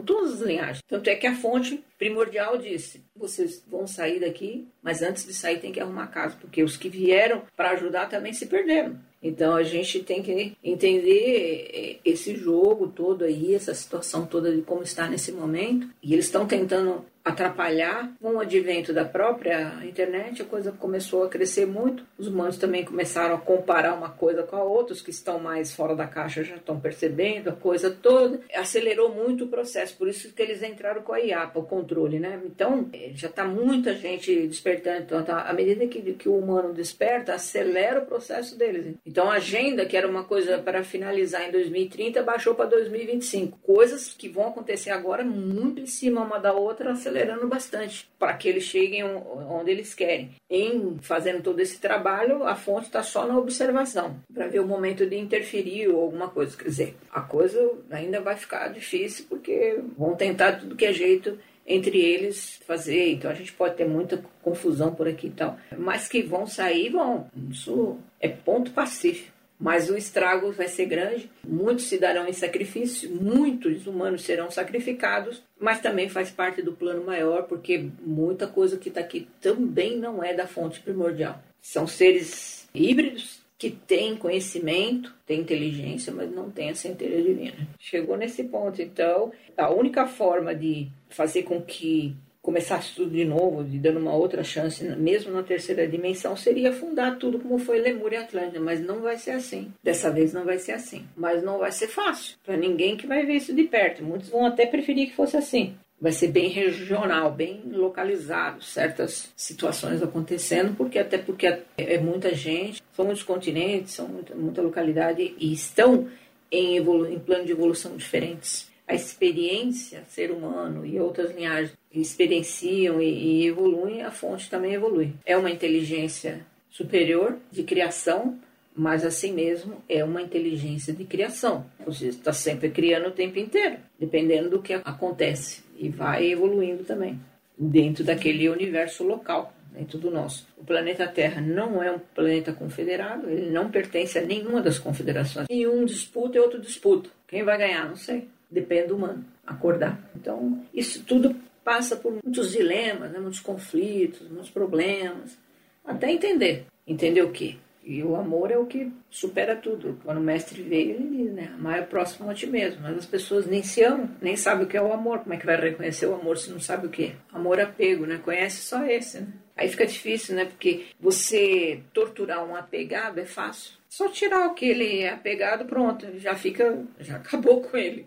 todas 0.00 0.34
as 0.34 0.40
linhagens. 0.40 0.82
Tanto 0.88 1.08
é 1.08 1.14
que 1.14 1.26
a 1.26 1.36
fonte 1.36 1.82
primordial 1.96 2.58
disse: 2.58 3.02
vocês 3.14 3.62
vão 3.68 3.86
sair 3.86 4.20
daqui, 4.20 4.66
mas 4.82 5.02
antes 5.02 5.24
de 5.24 5.32
sair 5.32 5.60
tem 5.60 5.72
que 5.72 5.80
arrumar 5.80 6.08
casa, 6.08 6.36
porque 6.40 6.62
os 6.62 6.76
que 6.76 6.88
vieram 6.88 7.42
para 7.56 7.70
ajudar 7.70 8.08
também 8.08 8.32
se 8.32 8.46
perderam. 8.46 8.98
Então 9.22 9.54
a 9.54 9.62
gente 9.62 10.00
tem 10.02 10.22
que 10.22 10.56
entender 10.62 11.70
é, 11.72 11.96
esse 12.08 12.36
jogo 12.36 12.88
todo 12.88 13.24
aí, 13.24 13.54
essa 13.54 13.74
situação 13.74 14.26
toda 14.26 14.54
de 14.54 14.62
como 14.62 14.82
está 14.82 15.08
nesse 15.08 15.32
momento. 15.32 15.88
E 16.02 16.12
eles 16.12 16.26
estão 16.26 16.46
tentando 16.46 17.04
atrapalhar. 17.24 18.12
Com 18.20 18.34
o 18.34 18.40
advento 18.40 18.92
da 18.92 19.04
própria 19.04 19.84
internet, 19.84 20.42
a 20.42 20.44
coisa 20.44 20.72
começou 20.72 21.24
a 21.24 21.28
crescer 21.28 21.66
muito. 21.66 22.04
Os 22.16 22.26
humanos 22.26 22.56
também 22.56 22.84
começaram 22.84 23.27
a 23.36 23.40
comparar 23.40 23.94
uma 23.94 24.10
coisa 24.10 24.42
com 24.42 24.56
a 24.56 24.62
outra. 24.62 24.94
Os 24.94 25.02
que 25.02 25.10
estão 25.10 25.38
mais 25.38 25.74
fora 25.74 25.94
da 25.94 26.06
caixa 26.06 26.44
já 26.44 26.56
estão 26.56 26.78
percebendo 26.80 27.50
a 27.50 27.52
coisa 27.52 27.90
toda. 27.90 28.40
Acelerou 28.54 29.14
muito 29.14 29.44
o 29.44 29.48
processo, 29.48 29.96
por 29.96 30.08
isso 30.08 30.32
que 30.32 30.42
eles 30.42 30.62
entraram 30.62 31.02
com 31.02 31.12
a 31.12 31.18
IAPA, 31.18 31.58
o 31.58 31.64
controle, 31.64 32.18
né? 32.18 32.40
Então, 32.44 32.88
é, 32.92 33.10
já 33.14 33.28
está 33.28 33.44
muita 33.44 33.94
gente 33.94 34.46
despertando. 34.46 35.02
Então, 35.02 35.22
tá, 35.22 35.42
à 35.42 35.52
medida 35.52 35.86
que, 35.86 36.00
que 36.14 36.28
o 36.28 36.38
humano 36.38 36.72
desperta, 36.72 37.34
acelera 37.34 38.00
o 38.00 38.06
processo 38.06 38.56
deles. 38.56 38.94
Então, 39.06 39.30
a 39.30 39.34
agenda, 39.34 39.86
que 39.86 39.96
era 39.96 40.08
uma 40.08 40.24
coisa 40.24 40.58
para 40.58 40.82
finalizar 40.82 41.48
em 41.48 41.52
2030, 41.52 42.22
baixou 42.22 42.54
para 42.54 42.66
2025. 42.66 43.58
Coisas 43.62 44.14
que 44.14 44.28
vão 44.28 44.48
acontecer 44.48 44.90
agora 44.90 45.24
muito 45.24 45.80
em 45.80 45.86
cima 45.86 46.22
uma 46.22 46.38
da 46.38 46.52
outra, 46.52 46.92
acelerando 46.92 47.46
bastante 47.46 48.08
para 48.18 48.34
que 48.34 48.48
eles 48.48 48.64
cheguem 48.64 49.04
onde 49.04 49.70
eles 49.70 49.94
querem. 49.94 50.30
Em 50.50 50.98
fazendo 51.00 51.42
todo 51.42 51.60
esse 51.60 51.78
trabalho, 51.78 52.44
a 52.44 52.54
fonte 52.54 52.86
está 52.86 53.02
só 53.02 53.17
na 53.26 53.38
observação, 53.38 54.16
para 54.32 54.48
ver 54.48 54.60
o 54.60 54.66
momento 54.66 55.06
de 55.06 55.16
interferir 55.16 55.88
ou 55.88 56.02
alguma 56.02 56.28
coisa. 56.28 56.56
Quer 56.56 56.68
dizer, 56.68 56.96
a 57.10 57.20
coisa 57.20 57.72
ainda 57.90 58.20
vai 58.20 58.36
ficar 58.36 58.68
difícil 58.68 59.26
porque 59.28 59.80
vão 59.96 60.14
tentar 60.14 60.52
tudo 60.52 60.76
que 60.76 60.84
é 60.84 60.92
jeito 60.92 61.38
entre 61.66 61.98
eles 61.98 62.60
fazer. 62.66 63.12
Então 63.12 63.30
a 63.30 63.34
gente 63.34 63.52
pode 63.52 63.76
ter 63.76 63.86
muita 63.86 64.22
confusão 64.42 64.94
por 64.94 65.06
aqui 65.06 65.26
e 65.26 65.30
tal. 65.30 65.58
Mas 65.76 66.08
que 66.08 66.22
vão 66.22 66.46
sair, 66.46 66.90
vão. 66.90 67.28
Isso 67.50 67.98
é 68.20 68.28
ponto 68.28 68.70
pacífico 68.70 69.38
mas 69.58 69.90
o 69.90 69.96
estrago 69.96 70.52
vai 70.52 70.68
ser 70.68 70.86
grande. 70.86 71.30
Muitos 71.44 71.86
se 71.86 71.98
darão 71.98 72.28
em 72.28 72.32
sacrifício, 72.32 73.10
muitos 73.10 73.86
humanos 73.86 74.22
serão 74.22 74.50
sacrificados, 74.50 75.42
mas 75.58 75.80
também 75.80 76.08
faz 76.08 76.30
parte 76.30 76.62
do 76.62 76.72
plano 76.72 77.04
maior, 77.04 77.42
porque 77.42 77.88
muita 78.00 78.46
coisa 78.46 78.76
que 78.76 78.88
está 78.88 79.00
aqui 79.00 79.26
também 79.40 79.98
não 79.98 80.22
é 80.22 80.32
da 80.32 80.46
fonte 80.46 80.80
primordial. 80.80 81.42
São 81.60 81.86
seres 81.86 82.57
híbridos 82.74 83.40
que 83.58 83.70
têm 83.70 84.16
conhecimento, 84.16 85.12
têm 85.26 85.40
inteligência, 85.40 86.12
mas 86.12 86.30
não 86.30 86.48
têm 86.48 86.70
a 86.70 86.74
centelha 86.74 87.20
divina. 87.20 87.68
Chegou 87.78 88.16
nesse 88.16 88.44
ponto, 88.44 88.80
então, 88.80 89.32
a 89.56 89.68
única 89.68 90.06
forma 90.06 90.54
de 90.54 90.88
fazer 91.08 91.42
com 91.42 91.60
que 91.60 92.16
começasse 92.40 92.94
tudo 92.94 93.10
de 93.10 93.24
novo, 93.24 93.62
de 93.62 93.78
dando 93.78 93.98
uma 93.98 94.14
outra 94.14 94.42
chance, 94.42 94.82
mesmo 94.82 95.32
na 95.32 95.42
terceira 95.42 95.86
dimensão, 95.86 96.34
seria 96.34 96.72
fundar 96.72 97.18
tudo 97.18 97.38
como 97.38 97.58
foi 97.58 97.78
Lemúria 97.78 98.20
e 98.20 98.22
Atlântida, 98.22 98.60
mas 98.60 98.80
não 98.80 99.02
vai 99.02 99.18
ser 99.18 99.32
assim. 99.32 99.70
Dessa 99.82 100.10
vez 100.10 100.32
não 100.32 100.44
vai 100.44 100.58
ser 100.58 100.72
assim. 100.72 101.04
Mas 101.16 101.42
não 101.42 101.58
vai 101.58 101.72
ser 101.72 101.88
fácil 101.88 102.36
para 102.42 102.56
ninguém 102.56 102.96
que 102.96 103.06
vai 103.06 103.26
ver 103.26 103.34
isso 103.34 103.54
de 103.54 103.64
perto. 103.64 104.02
Muitos 104.02 104.30
vão 104.30 104.46
até 104.46 104.64
preferir 104.64 105.08
que 105.08 105.14
fosse 105.14 105.36
assim. 105.36 105.74
Vai 106.00 106.12
ser 106.12 106.28
bem 106.28 106.48
regional, 106.48 107.32
bem 107.32 107.62
localizado, 107.72 108.62
certas 108.62 109.32
situações 109.36 110.02
acontecendo, 110.02 110.76
porque 110.76 110.98
até 110.98 111.18
porque 111.18 111.60
é 111.76 111.98
muita 111.98 112.34
gente, 112.34 112.82
são 112.92 113.04
muitos 113.04 113.24
continentes, 113.24 113.94
são 113.94 114.06
muita, 114.06 114.34
muita 114.34 114.62
localidade 114.62 115.34
e 115.38 115.52
estão 115.52 116.08
em, 116.52 116.76
em 116.76 117.18
plano 117.18 117.44
de 117.44 117.52
evolução 117.52 117.96
diferentes 117.96 118.68
a 118.88 118.94
experiência, 118.94 120.02
ser 120.08 120.30
humano 120.30 120.84
e 120.86 120.98
outras 120.98 121.30
linhagens 121.36 121.76
experienciam 121.92 123.00
e, 123.02 123.42
e 123.42 123.46
evoluem, 123.46 124.02
a 124.02 124.10
fonte 124.10 124.48
também 124.48 124.72
evolui. 124.72 125.12
É 125.26 125.36
uma 125.36 125.50
inteligência 125.50 126.46
superior 126.70 127.36
de 127.52 127.62
criação, 127.62 128.38
mas 128.74 129.04
assim 129.04 129.32
mesmo 129.32 129.82
é 129.88 130.02
uma 130.02 130.22
inteligência 130.22 130.94
de 130.94 131.04
criação. 131.04 131.66
Você 131.84 132.08
está 132.08 132.32
sempre 132.32 132.70
criando 132.70 133.08
o 133.08 133.12
tempo 133.12 133.38
inteiro, 133.38 133.76
dependendo 134.00 134.48
do 134.48 134.62
que 134.62 134.72
acontece, 134.72 135.62
e 135.78 135.88
vai 135.88 136.32
evoluindo 136.32 136.84
também. 136.84 137.18
dentro 137.60 138.04
daquele 138.04 138.48
universo 138.48 139.02
local, 139.02 139.52
dentro 139.72 139.98
do 139.98 140.10
nosso. 140.10 140.46
O 140.56 140.64
planeta 140.64 141.08
Terra 141.08 141.40
não 141.40 141.82
é 141.82 141.90
um 141.90 141.98
planeta 141.98 142.52
confederado, 142.52 143.28
ele 143.28 143.50
não 143.50 143.68
pertence 143.68 144.16
a 144.16 144.22
nenhuma 144.22 144.60
das 144.60 144.78
confederações. 144.78 145.48
E 145.50 145.66
um 145.66 145.84
disputa 145.84 146.36
e 146.36 146.40
outro 146.40 146.60
disputa. 146.60 147.10
Quem 147.26 147.42
vai 147.42 147.58
ganhar? 147.58 147.88
Não 147.88 147.96
sei. 147.96 148.28
Depende 148.48 148.88
do 148.88 148.96
humano 148.96 149.24
acordar. 149.48 149.98
Então, 150.14 150.62
isso 150.72 151.02
tudo 151.04 151.34
passa 151.64 151.96
por 151.96 152.12
muitos 152.12 152.52
dilemas, 152.52 153.10
né? 153.10 153.18
muitos 153.18 153.40
conflitos, 153.40 154.28
muitos 154.28 154.50
problemas, 154.50 155.36
até 155.84 156.10
entender. 156.12 156.66
Entender 156.86 157.22
o 157.22 157.30
quê? 157.30 157.56
E 157.88 158.02
o 158.02 158.14
amor 158.16 158.50
é 158.50 158.58
o 158.58 158.66
que 158.66 158.92
supera 159.08 159.56
tudo. 159.56 159.98
Quando 160.04 160.18
o 160.18 160.22
mestre 160.22 160.60
veio, 160.60 160.90
ele 160.90 161.24
diz, 161.24 161.32
né? 161.32 161.50
Amar 161.54 161.78
é 161.78 161.82
próximo 161.82 162.28
a 162.28 162.34
ti 162.34 162.46
mesmo. 162.46 162.82
Mas 162.82 162.98
as 162.98 163.06
pessoas 163.06 163.46
nem 163.46 163.62
se 163.62 163.82
amam, 163.82 164.10
nem 164.20 164.36
sabem 164.36 164.66
o 164.66 164.68
que 164.68 164.76
é 164.76 164.82
o 164.82 164.92
amor. 164.92 165.20
Como 165.20 165.32
é 165.32 165.38
que 165.38 165.46
vai 165.46 165.56
reconhecer 165.56 166.04
o 166.04 166.14
amor 166.14 166.36
se 166.36 166.50
não 166.50 166.60
sabe 166.60 166.86
o 166.86 166.90
que 166.90 167.04
é? 167.04 167.16
Amor 167.32 167.58
apego, 167.58 168.04
né? 168.04 168.20
Conhece 168.22 168.58
só 168.58 168.84
esse, 168.84 169.20
né? 169.20 169.28
Aí 169.56 169.70
fica 169.70 169.86
difícil, 169.86 170.36
né? 170.36 170.44
Porque 170.44 170.84
você 171.00 171.80
torturar 171.94 172.44
um 172.44 172.54
apegado 172.54 173.20
é 173.20 173.24
fácil. 173.24 173.72
Só 173.88 174.06
tirar 174.10 174.46
o 174.48 174.54
que 174.54 174.66
ele 174.66 175.00
é 175.00 175.14
apegado, 175.14 175.64
pronto, 175.64 176.06
já 176.18 176.34
fica, 176.34 176.84
já 177.00 177.16
acabou 177.16 177.62
com 177.62 177.74
ele. 177.74 178.06